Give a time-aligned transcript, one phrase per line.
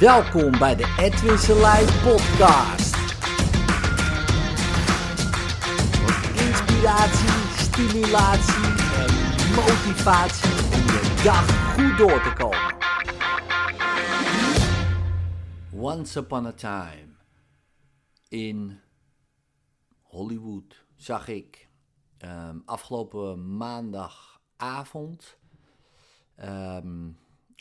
[0.00, 2.94] Welkom bij de Edwin Selijn podcast.
[6.36, 8.64] Inspiratie, stimulatie
[8.94, 9.14] en
[9.54, 12.76] motivatie om je dag goed door te komen.
[15.72, 17.14] Once upon a time
[18.28, 18.80] in
[20.02, 21.68] Hollywood zag ik
[22.18, 25.38] ehm, afgelopen maandagavond.
[26.36, 27.08] ehm,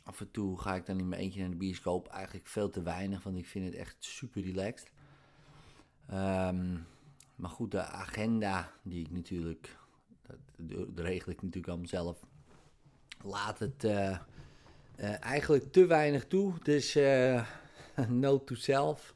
[0.10, 2.08] af en toe ga ik dan in mijn eentje naar de bioscoop.
[2.08, 4.92] Eigenlijk veel te weinig, want ik vind het echt super relaxed.
[6.08, 6.78] Ehm,
[7.36, 9.78] maar goed, de agenda die ik natuurlijk,
[10.58, 12.26] dat, regel ik natuurlijk allemaal zelf,
[13.24, 14.10] laat het eh,
[14.96, 16.54] eh, eigenlijk te weinig toe.
[16.64, 17.48] Dus eh
[18.08, 19.16] note to self,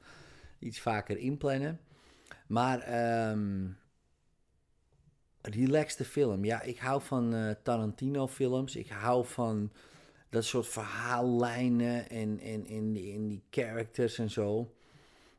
[0.60, 1.80] iets vaker inplannen.
[2.48, 3.72] Maar ehm
[5.42, 6.46] relaxte film.
[6.46, 8.76] Ja, ik hou van Tarantino films.
[8.76, 9.72] Ik hou van
[10.34, 14.74] dat soort verhaallijnen en, en, en, die, en die characters en zo.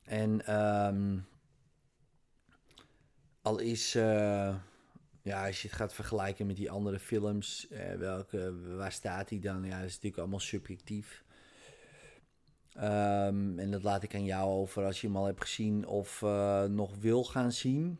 [0.05, 1.19] En ehm,
[3.43, 4.57] al is, eh,
[5.23, 9.39] ja, als je het gaat vergelijken met die andere films, eh, welke, waar staat hij
[9.39, 9.65] dan?
[9.65, 11.25] Ja, dat is natuurlijk allemaal subjectief.
[12.73, 16.23] Ehm, en dat laat ik aan jou over als je hem al hebt gezien of
[16.23, 17.99] eh, nog wil gaan zien.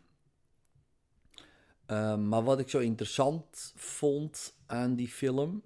[1.87, 5.63] Ehm, maar wat ik zo interessant vond aan die film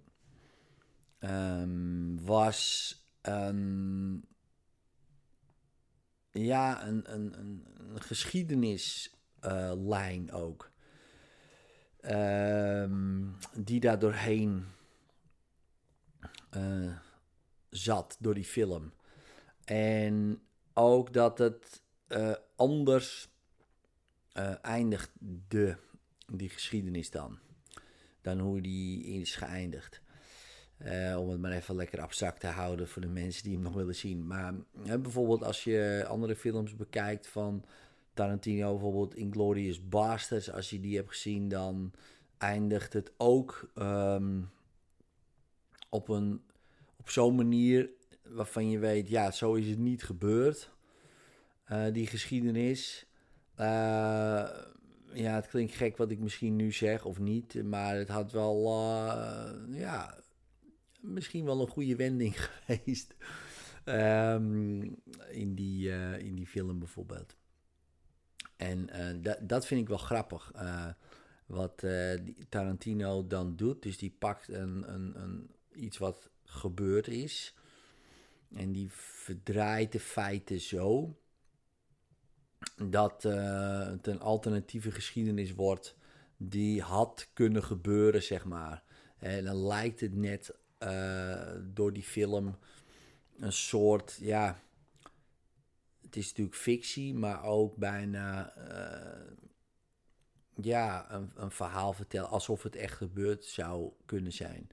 [1.18, 2.92] ehm, was
[6.30, 10.70] ja, een, een, een, geschiedenislijn ook.
[12.00, 14.66] Ehm, die daar doorheen
[16.50, 16.98] eh,
[17.70, 18.92] zat door die film.
[19.64, 20.42] En
[20.74, 23.36] ook dat het eh, anders
[24.32, 25.78] eh eindigde,
[26.26, 27.38] die geschiedenis dan.
[28.20, 30.02] Dan hoe die is geëindigd.
[30.78, 33.74] Eh, om het maar even lekker abstract te houden voor de mensen die hem nog
[33.74, 34.26] willen zien.
[34.26, 37.64] Maar bijvoorbeeld als je andere films bekijkt van
[38.14, 40.50] Tarantino, bijvoorbeeld Inglourious Basterds.
[40.50, 41.92] Als je die hebt gezien, dan
[42.38, 44.40] eindigt het ook ehm,
[45.88, 46.42] op, een,
[46.96, 47.90] op zo'n manier
[48.22, 50.70] waarvan je weet, ja, zo is het niet gebeurd.
[51.64, 53.06] Eh, die geschiedenis.
[53.54, 53.66] Eh,
[55.12, 58.72] ja, het klinkt gek wat ik misschien nu zeg of niet, maar het had wel,
[59.70, 60.18] ja,
[61.08, 63.14] misschien wel een goede wending geweest.
[63.84, 64.82] Ehm,
[65.30, 67.36] in, die, eh, in die film bijvoorbeeld.
[68.56, 70.52] En eh, dat, vind ik wel grappig.
[70.54, 70.88] eh,
[71.46, 71.86] wat
[72.48, 73.82] Tarantino dan doet.
[73.82, 77.54] Dus die pakt een, een, een, iets wat gebeurd is.
[78.54, 81.18] En die verdraait de feiten zo.
[82.76, 85.96] Dat het een alternatieve geschiedenis wordt.
[86.36, 88.82] Die had kunnen gebeuren, zeg maar.
[89.18, 90.54] En dan lijkt het net
[91.74, 92.56] door die film
[93.38, 94.60] een soort, ja,
[96.02, 99.32] het is natuurlijk fictie, maar ook bijna, eh,
[100.54, 104.68] ja, een, een verhaal vertellen alsof het echt gebeurd zou kunnen zijn.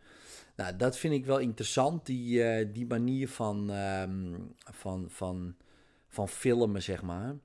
[0.56, 5.56] Nou, dat vind ik wel interessant, die, eh, die manier van, ehm, van, van,
[6.08, 7.36] van filmen, zeg maar.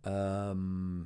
[0.00, 1.00] Ehm,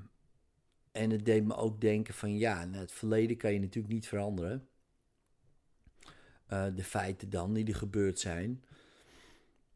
[0.92, 4.08] en het deed me ook denken van, ja, nou, het verleden kan je natuurlijk niet
[4.08, 4.68] veranderen
[6.52, 8.64] eh, de feiten dan die er gebeurd zijn.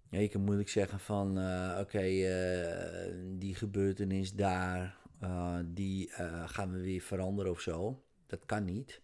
[0.09, 4.98] Ja, je kan moeilijk zeggen van, eh, oké, eh, die gebeurtenis daar,
[5.65, 6.10] die
[6.47, 8.03] gaan we weer veranderen of zo.
[8.26, 9.00] Dat kan niet.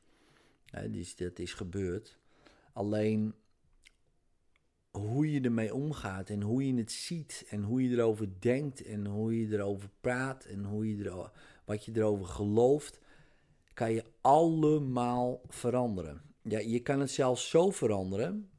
[0.90, 2.18] Dus dat is gebeurd.
[2.72, 3.34] Alleen
[4.90, 9.06] hoe je ermee omgaat en hoe je het ziet en hoe je erover denkt en
[9.06, 11.32] hoe je erover praat en hoe je ero-
[11.64, 13.00] wat je erover gelooft,
[13.74, 16.31] kan je allemaal veranderen.
[16.42, 18.50] Ja, je kan het zelfs zo veranderen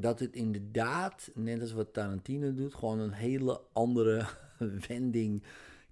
[0.00, 4.26] dat het inderdaad, net als wat Tarantino doet, gewoon een hele andere
[4.88, 5.42] wending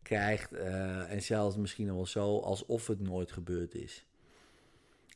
[0.03, 0.53] krijgt.
[0.53, 4.07] eh, en zelfs misschien wel zo alsof het nooit gebeurd is.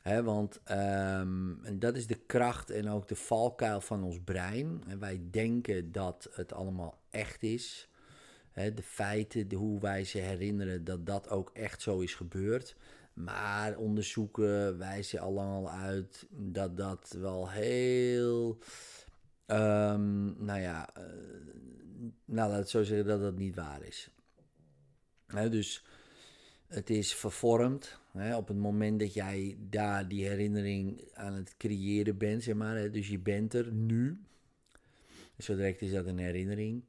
[0.01, 4.83] Hè, want ehm, en dat is de kracht en ook de valkuil van ons brein.
[4.87, 7.89] En wij denken dat het allemaal echt is.
[8.51, 12.75] Hè, de feiten, de, hoe wij ze herinneren, dat dat ook echt zo is gebeurd.
[13.13, 18.57] Maar onderzoeken wijzen al lang al uit dat dat wel heel.
[19.45, 21.03] ehm, nou ja, eh,
[22.25, 24.09] nou laat het zo zeggen dat dat niet waar is.
[25.49, 25.85] Dus
[26.67, 27.99] het is vervormd.
[28.35, 32.91] Op het moment dat jij daar die herinnering aan het creëren bent, zeg maar.
[32.91, 34.21] Dus je bent er nu.
[35.37, 36.83] Zo direct is dat een herinnering.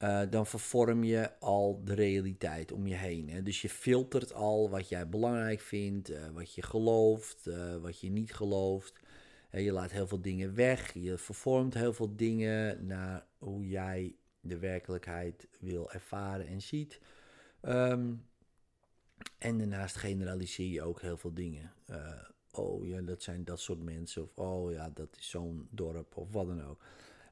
[0.00, 3.30] Eh, dan vervorm je al de realiteit om je heen.
[3.30, 3.42] Hè?
[3.42, 8.10] Dus je filtert al wat jij belangrijk vindt, eh, wat je gelooft, eh, wat je
[8.10, 9.00] niet gelooft.
[9.50, 14.58] je laat heel veel dingen weg, je vervormt heel veel dingen naar hoe jij de
[14.58, 17.00] werkelijkheid wil ervaren en ziet.
[17.60, 18.12] Ehm,
[19.38, 21.72] en daarnaast generaliseer je ook heel veel dingen.
[22.52, 24.22] Oh ja, dat zijn dat soort mensen.
[24.22, 26.82] Of oh ja, dat is zo'n dorp of wat dan ook.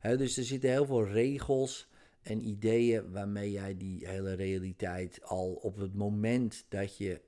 [0.00, 1.88] dus er zitten heel veel regels
[2.28, 7.20] en ideeën waarmee jij die hele realiteit al op het moment dat je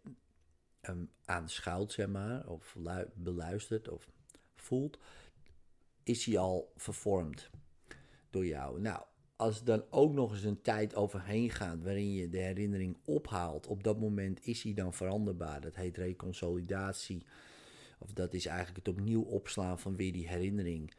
[0.80, 2.76] hem aanschouwt, zeg maar, of
[3.14, 4.08] beluistert of
[4.54, 4.98] voelt,
[6.02, 7.50] is hij al vervormd
[8.30, 8.80] door jou.
[8.80, 9.02] Nou,
[9.36, 13.82] als dan ook nog eens een tijd overheen gaat waarin je de herinnering ophaalt, op
[13.82, 15.60] dat moment is hij dan veranderbaar.
[15.60, 17.26] Dat heet reconsolidatie.
[17.98, 20.94] Of dat is eigenlijk het opnieuw opslaan van weer die herinnering.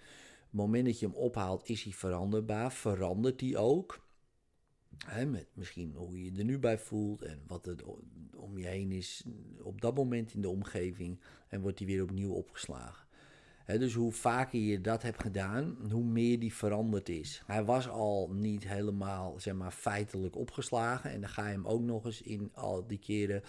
[0.52, 2.72] Het moment dat je hem ophaalt, is hij veranderbaar.
[2.72, 4.06] Verandert hij ook.
[5.28, 7.78] met misschien hoe je je er nu bij voelt en wat er
[8.36, 9.24] om je heen is
[9.62, 11.20] op dat moment in de omgeving.
[11.48, 13.10] En wordt hij weer opnieuw opgeslagen
[13.66, 17.44] dus hoe vaker je dat hebt gedaan, hoe meer die veranderd is.
[17.46, 21.12] Hij was al niet helemaal zeg maar, feitelijk opgeslagen.
[21.12, 23.42] En dan ga je hem ook nog eens in al die keren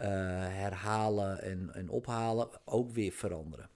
[0.00, 0.06] uh,
[0.46, 3.68] herhalen en, en ophalen, ook weer veranderen.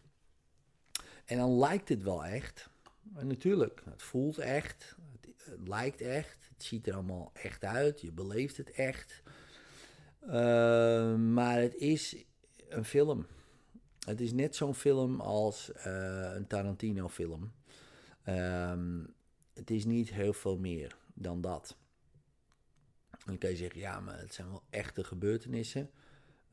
[1.25, 2.71] En dan lijkt het wel echt.
[3.15, 4.97] En natuurlijk, het voelt echt,
[5.37, 9.23] het, lijkt echt, het ziet er allemaal echt uit, je beleeft het echt.
[10.27, 12.25] Uh, maar het is
[12.69, 13.27] een film.
[14.07, 17.53] Het is net zo'n film als uh, een Tarantino-film.
[18.29, 19.15] Um,
[19.55, 21.77] het is niet heel veel meer dan dat.
[23.25, 25.91] Dan kan je zeggen, ja, maar het zijn wel echte gebeurtenissen.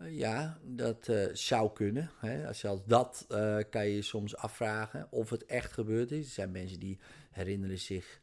[0.01, 2.12] Uh, ja, dat uh, zou kunnen.
[2.19, 2.54] Hè.
[2.54, 3.25] Zelfs dat
[3.69, 6.25] kan je soms afvragen of het echt gebeurd is.
[6.25, 7.00] Er zijn mensen die
[7.31, 8.19] herinneren zich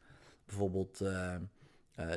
[0.46, 1.02] bijvoorbeeld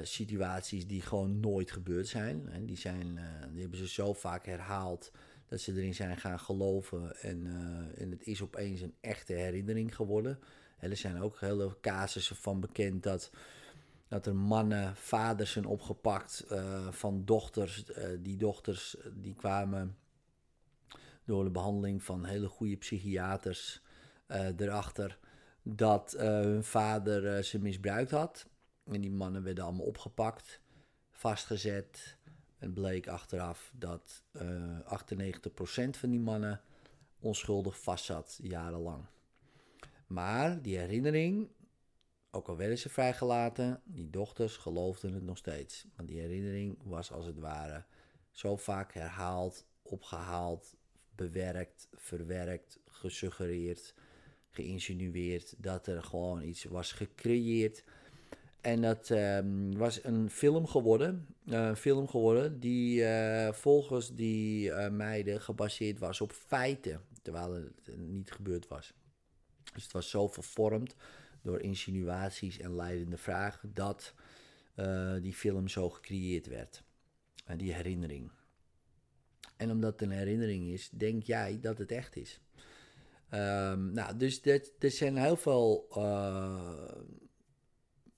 [0.02, 2.50] situaties die gewoon nooit gebeurd zijn.
[2.50, 3.20] En die, zijn
[3.52, 5.12] die hebben ze zo vaak herhaald
[5.48, 7.48] dat ze erin zijn gaan geloven en,
[7.98, 10.40] en het is opeens een echte herinnering geworden.
[10.80, 13.32] er zijn ook hele casussen van bekend dat,
[14.10, 17.90] dat er mannen, vaders zijn opgepakt uh, van dochters.
[17.90, 19.98] Uh, die dochters die kwamen
[21.26, 23.82] door de behandeling van hele goede psychiaters
[24.58, 25.20] erachter
[25.64, 28.48] dat hun vader ze misbruikt had.
[28.92, 30.62] En die mannen werden allemaal opgepakt,
[31.12, 32.18] vastgezet.
[32.58, 35.04] Het bleek achteraf dat uh, eh,
[35.88, 36.62] 98% van die mannen
[37.20, 39.06] onschuldig vastzat jarenlang.
[40.08, 41.50] Maar die herinnering,
[42.32, 45.86] ook al werden ze vrijgelaten, die dochters geloofden het nog steeds.
[45.96, 47.86] Want die herinnering was als het ware
[48.32, 50.76] zo vaak herhaald, opgehaald,
[51.16, 53.96] bewerkt, verwerkt, gesuggereerd,
[54.50, 57.84] geïnsinueerd dat er gewoon iets was gecreëerd
[58.62, 61.28] en dat ehm, was een film geworden.
[61.46, 67.02] Uh, een film geworden die uh, volgens die uh, meiden gebaseerd was op feiten.
[67.22, 68.94] Terwijl het niet gebeurd was.
[69.74, 70.96] Dus het was zo vervormd
[71.42, 74.14] door insinuaties en leidende vragen dat
[75.22, 76.84] die film zo gecreëerd werd.
[77.46, 78.32] En die herinnering.
[79.58, 82.40] En omdat het een herinnering is, denk jij dat het echt is.
[83.34, 84.42] Um, nou, dus
[84.80, 85.88] er zijn heel veel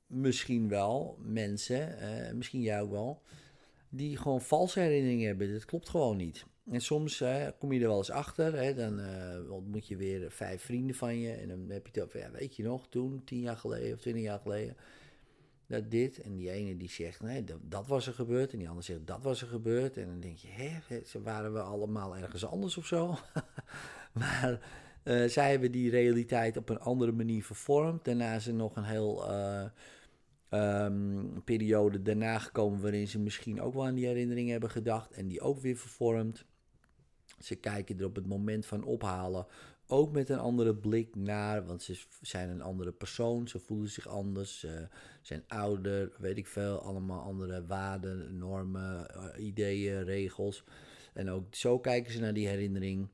[0.07, 3.21] misschien wel mensen, uh, misschien jij ook wel,
[3.89, 5.53] die gewoon valse herinneringen hebben.
[5.53, 6.45] Dat klopt gewoon niet.
[6.69, 10.31] En soms uh, kom je er wel eens achter, hè, dan uh, ontmoet je weer
[10.31, 13.21] vijf vrienden van je en dan heb je het over, ja, weet je nog, toen,
[13.23, 14.75] tien jaar geleden of twintig jaar geleden,
[15.71, 16.21] dat dit.
[16.21, 18.51] En die ene die zegt, nee, dat, dat, was er gebeurd.
[18.51, 19.97] En die ander zegt, dat was er gebeurd.
[19.97, 20.79] En dan denk je, hè,
[21.23, 23.17] waren we allemaal ergens anders of zo?
[24.19, 24.59] maar
[25.03, 28.05] uh, zij hebben die realiteit op een andere manier vervormd.
[28.05, 29.29] Daarna is er nog een heel
[30.49, 35.27] um, periode daarna gekomen waarin ze misschien ook wel aan die herinneringen hebben gedacht en
[35.27, 36.45] die ook weer vervormd.
[37.39, 39.47] Ze kijken er op het moment van ophalen
[39.91, 44.07] ook met een andere blik naar, want ze zijn een andere persoon, ze voelen zich
[44.07, 44.87] anders, ze
[45.21, 50.63] zijn ouder, weet ik veel, allemaal andere waarden, normen, eh, ideeën, regels.
[51.13, 53.07] En ook zo kijken ze naar die herinnering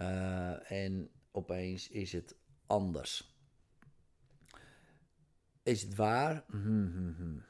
[0.00, 2.34] uh, en opeens is het
[2.66, 3.34] anders.
[5.62, 6.44] Is het waar?
[6.50, 7.42] Hmm, hmm, hmm.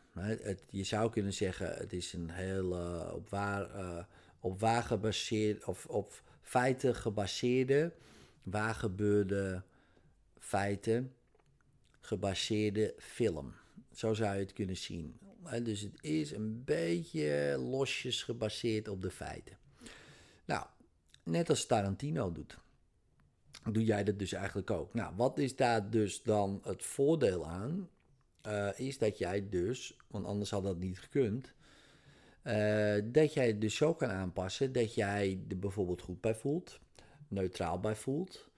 [0.70, 2.72] Je zou kunnen zeggen, het is een heel
[3.12, 4.04] op, waar, uh,
[4.40, 7.92] op waar gebaseerd, of op feiten gebaseerde,
[8.42, 9.62] waar gebeurde
[10.38, 11.14] feiten
[12.00, 13.54] gebaseerde film.
[13.92, 15.18] Zo zou je het kunnen zien.
[15.62, 19.59] Dus het is een beetje losjes gebaseerd op de feiten.
[20.44, 20.66] Nou,
[21.23, 22.59] net als Tarantino doet,
[23.73, 24.94] doe jij dat dus eigenlijk ook.
[24.94, 27.88] Nou, wat is daar dus dan het voordeel aan?
[28.47, 31.52] uh, is dat jij dus, want anders had dat niet gekund,
[32.44, 36.80] uh, dat jij het dus zo kan aanpassen dat jij er bijvoorbeeld goed bij voelt,
[37.28, 38.50] neutraal bij voelt,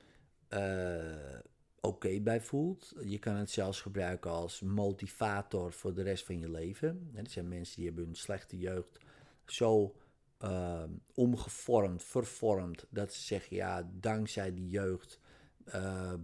[0.49, 1.39] eh,
[1.81, 2.93] oké bij voelt.
[3.05, 7.11] Je kan het zelfs gebruiken als motivator voor de rest van je leven.
[7.15, 8.99] Er zijn mensen die hebben hun slechte jeugd
[9.45, 9.97] zo
[10.45, 10.85] uh,
[11.15, 15.21] omgevormd, vervormd, dat ze zeggen, ja, dankzij die jeugd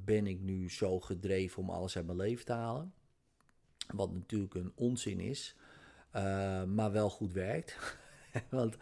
[0.05, 2.93] ben ik nu zo gedreven om alles uit mijn leven te halen.
[3.95, 5.57] Wat natuurlijk een onzin is,
[6.17, 7.77] uh, maar wel goed werkt.
[8.51, 8.77] Want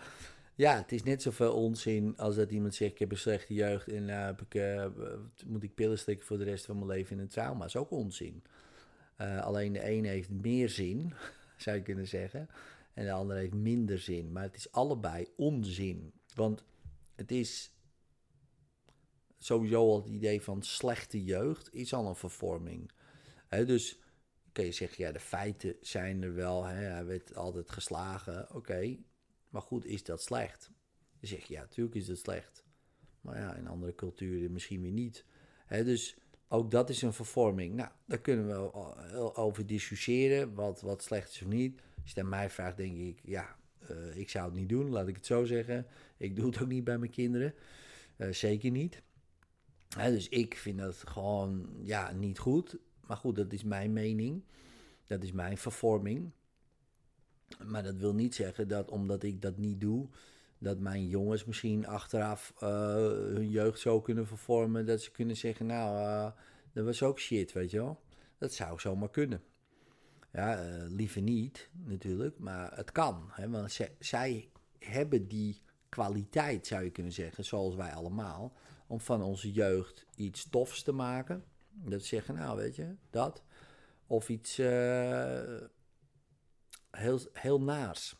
[0.54, 3.88] ja, het is net zoveel onzin als dat iemand zegt: Ik heb een slechte jeugd
[3.88, 4.86] en uh, heb ik, uh,
[5.46, 7.58] moet ik pillen slikken voor de rest van mijn leven in een trauma.
[7.58, 8.42] Dat is ook onzin.
[9.40, 11.14] Alleen de ene heeft meer zin,
[11.56, 12.48] zou je kunnen zeggen,
[12.94, 14.32] en de andere heeft minder zin.
[14.32, 16.12] Maar het is allebei onzin.
[16.34, 16.64] Want
[17.14, 17.70] het is
[19.38, 22.90] sowieso al het idee van slechte jeugd, is al een vervorming.
[23.48, 23.98] Dus
[24.56, 26.64] kun je zeggen: Ja, de feiten zijn er wel.
[26.64, 28.54] Hè, hij werd altijd geslagen.
[28.54, 28.96] Oké.
[29.48, 30.70] Maar goed, is dat slecht?
[31.20, 32.64] Dan zeg je, ja, natuurlijk is dat slecht.
[33.20, 35.24] Maar ja, in andere culturen misschien weer niet.
[35.66, 36.16] He, dus
[36.48, 37.74] ook dat is een vervorming.
[37.74, 41.80] Nou, daar kunnen we over discussiëren, wat, wat slecht is of niet.
[42.02, 43.56] Als je aan mij vraagt, denk ik, ja,
[43.90, 45.86] uh, ik zou het niet doen, laat ik het zo zeggen.
[46.16, 47.54] Ik doe het ook niet bij mijn kinderen.
[48.16, 49.02] Uh, zeker niet.
[49.96, 52.76] He, dus ik vind dat gewoon, ja, niet goed.
[53.06, 54.42] Maar goed, dat is mijn mening.
[55.06, 56.30] Dat is mijn vervorming.
[57.64, 60.08] Maar dat wil niet zeggen dat omdat ik dat niet doe,
[60.58, 62.68] dat mijn jongens misschien achteraf uh,
[63.34, 66.30] hun jeugd zo kunnen vervormen dat ze kunnen zeggen, nou, uh,
[66.72, 68.00] dat was ook shit, weet je wel.
[68.38, 69.42] Dat zou zomaar kunnen.
[70.32, 73.28] Ja, uh, liever niet natuurlijk, maar het kan.
[73.30, 78.52] Hè, want zij, zij hebben die kwaliteit, zou je kunnen zeggen, zoals wij allemaal,
[78.86, 81.44] om van onze jeugd iets tofs te maken.
[81.84, 83.42] Dat zeggen, nou weet je, dat.
[84.06, 84.56] Of iets
[86.96, 88.16] heel, heel naars.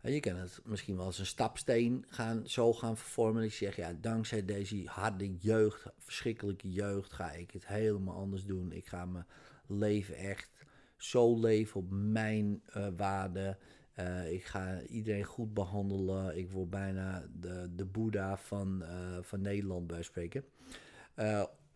[0.00, 3.42] je kan het misschien wel als een stapsteen gaan, zo gaan vervormen.
[3.42, 8.72] Ik zeg, ja, dankzij deze harde jeugd, verschrikkelijke jeugd, ga ik het helemaal anders doen.
[8.72, 9.26] Ik ga mijn
[9.66, 10.50] leven echt
[10.96, 13.58] zo leven op mijn uh, waarden.
[13.98, 16.38] Uh, ik ga iedereen goed behandelen.
[16.38, 18.84] Ik word bijna de, de Boeddha van,
[19.20, 20.44] van Nederland bij spreken.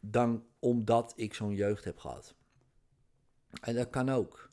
[0.00, 2.34] Dan omdat ik zo'n jeugd heb gehad.
[3.60, 4.50] En dat kan ook.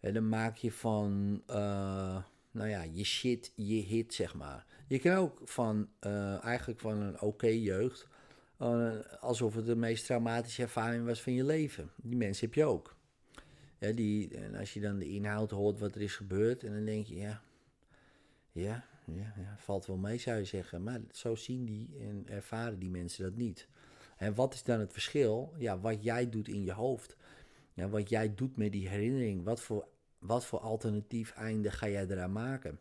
[0.00, 4.66] En dan maak je van, uh, nou ja, je shit, je hit, zeg maar.
[4.86, 8.08] Je kan ook van, uh, eigenlijk van een oké jeugd,
[8.62, 11.90] uh, alsof het de meest traumatische ervaring was van je leven.
[11.96, 12.96] Die mensen heb je ook.
[13.78, 17.06] Die, en als je dan de inhoud hoort wat er is gebeurd, en dan denk
[17.06, 17.42] je, ja,
[18.52, 20.82] ja, ja, ja valt wel mee zou je zeggen.
[20.82, 23.68] Maar zo zien die en ervaren die mensen dat niet.
[24.18, 25.54] En wat is dan het verschil?
[25.58, 27.16] Ja, wat jij doet in je hoofd.
[27.72, 32.06] Ja, wat jij doet met die herinnering, wat voor, wat voor alternatief einde ga jij
[32.06, 32.80] eraan maken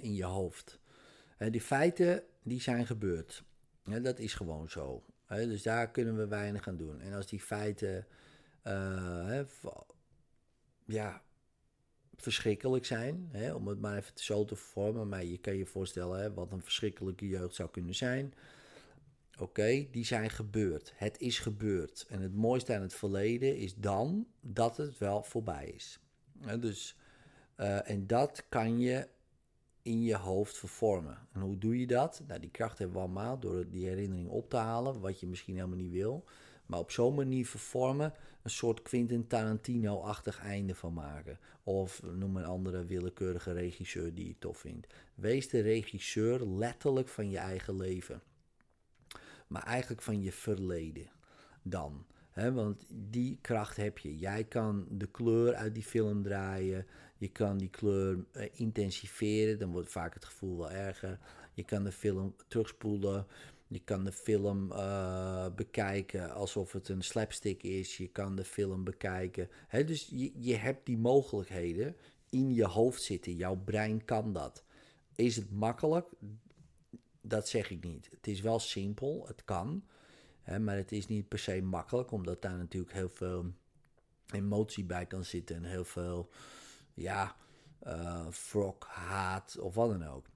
[0.00, 0.80] in je hoofd?
[1.36, 3.44] Hè, die feiten die zijn gebeurd.
[4.02, 5.04] Dat is gewoon zo.
[5.28, 7.00] Dus daar kunnen we weinig aan doen.
[7.00, 8.06] En als die feiten
[8.64, 9.40] uh,
[10.84, 11.22] ja,
[12.16, 16.20] verschrikkelijk zijn, hè, om het maar even zo te vormen, maar je kan je voorstellen
[16.20, 18.34] hè, wat een verschrikkelijke jeugd zou kunnen zijn.
[19.38, 20.92] Oké, die zijn gebeurd.
[20.94, 22.06] Het is gebeurd.
[22.08, 26.00] En het mooiste aan het verleden is dan dat het wel voorbij is.
[26.60, 26.96] dus,
[27.56, 29.08] uh, en dat kan je
[29.82, 31.18] in je hoofd vervormen.
[31.32, 32.22] En hoe doe je dat?
[32.26, 35.54] Nou, die kracht hebben we allemaal door die herinnering op te halen, wat je misschien
[35.54, 36.24] helemaal niet wil.
[36.66, 41.38] Maar op zo'n manier vervormen, een soort Quentin Tarantino-achtig einde van maken.
[41.62, 44.86] Of noem een andere willekeurige regisseur die je tof vindt.
[45.14, 48.22] Wees de regisseur letterlijk van je eigen leven
[49.46, 51.10] maar eigenlijk van je verleden
[51.62, 52.06] dan.
[52.30, 54.16] He, want die kracht heb je.
[54.18, 56.86] Jij kan de kleur uit die film draaien.
[57.16, 59.58] Je kan die kleur uh, intensiveren.
[59.58, 61.18] Dan wordt vaak het gevoel wel erger.
[61.52, 63.26] Je kan de film terugspoelen.
[63.66, 67.96] Je kan de film uh, bekijken alsof het een slapstick is.
[67.96, 69.48] Je kan de film bekijken.
[69.70, 71.96] Dus je, je hebt die mogelijkheden
[72.30, 73.34] in je hoofd zitten.
[73.34, 74.64] Jouw brein kan dat.
[75.14, 76.08] Is het makkelijk?
[77.28, 78.08] Dat zeg ik niet.
[78.10, 79.84] Het is wel simpel, het kan.
[80.42, 83.52] Hè, maar het is niet per se makkelijk, omdat daar natuurlijk heel veel
[84.32, 85.56] emotie bij kan zitten.
[85.56, 86.30] En heel veel,
[86.94, 87.36] ja,
[87.86, 90.26] uh, wrok, haat of wat dan ook.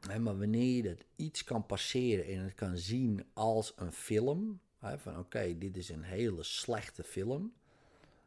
[0.00, 4.60] Hè, maar wanneer je dat iets kan passeren en het kan zien als een film.
[4.78, 7.52] Hè, van oké, dit is een hele slechte film.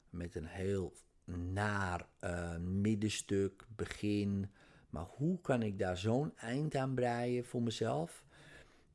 [0.09, 0.93] Met een heel
[1.25, 4.49] naar uh, middenstuk, begin,
[4.89, 8.23] maar hoe kan ik daar zo'n eind aan breien voor mezelf?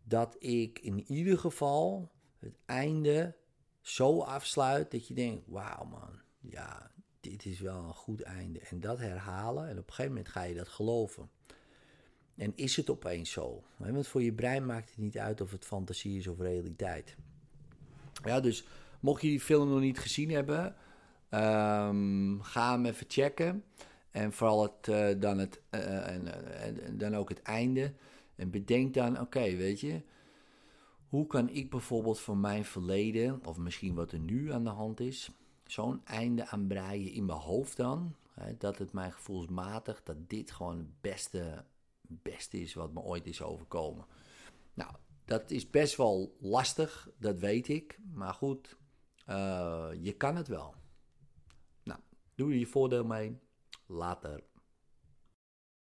[0.02, 3.34] Dat ik in ieder geval het einde
[3.80, 8.60] zo afsluit dat je denkt: wauw man, ja, dit is wel een goed einde.
[8.60, 11.30] En dat herhalen en op een gegeven moment ga je dat geloven.
[12.36, 13.64] En is het opeens zo?
[13.76, 17.16] Want voor je brein maakt het niet uit of het fantasie is of realiteit.
[18.24, 18.66] Ja, dus
[19.00, 20.64] mocht je die film nog niet gezien hebben,
[21.30, 23.64] um, ga hem even checken.
[24.14, 27.92] En vooral het, uh, dan, het, uh, en, uh, en, dan ook het einde.
[28.34, 30.02] En bedenk dan, oké, weet je,
[31.08, 35.00] hoe kan ik bijvoorbeeld van mijn verleden, of misschien wat er nu aan de hand
[35.00, 35.30] is,
[35.66, 40.78] zo'n einde aanbreien in mijn hoofd dan, hè, dat het mij gevoelsmatig, dat dit gewoon
[40.78, 41.64] het beste,
[42.02, 44.06] beste is wat me ooit is overkomen.
[44.74, 44.92] Nou,
[45.24, 48.76] dat is best wel lastig, dat weet ik, maar goed,
[50.00, 50.74] je kan het wel.
[51.82, 52.00] Nou,
[52.34, 53.42] doe er je voordeel mee.
[53.94, 54.53] Later.